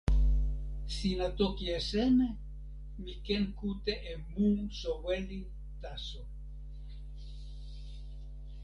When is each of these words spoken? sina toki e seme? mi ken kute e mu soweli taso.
sina 0.95 1.27
toki 1.39 1.65
e 1.77 1.79
seme? 1.89 2.29
mi 3.03 3.13
ken 3.25 3.45
kute 3.57 3.93
e 4.11 4.13
mu 4.29 4.47
soweli 4.81 5.39
taso. 5.81 6.23